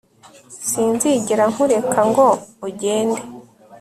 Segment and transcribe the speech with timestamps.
[0.69, 2.27] Sinzigera nkureka ngo
[2.67, 3.19] ugende